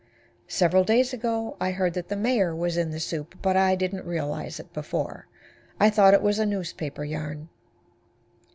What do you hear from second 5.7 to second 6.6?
I thought it was a